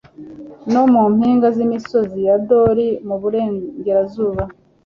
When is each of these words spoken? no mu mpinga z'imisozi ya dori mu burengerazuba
no 0.71 0.83
mu 0.91 1.03
mpinga 1.15 1.47
z'imisozi 1.55 2.17
ya 2.27 2.35
dori 2.49 2.87
mu 3.07 3.15
burengerazuba 3.21 4.43